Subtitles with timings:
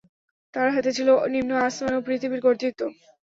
[0.53, 2.81] তার হাতে ছিল নিম্ন আসমান ও পৃথিবীর কর্তৃত্ব।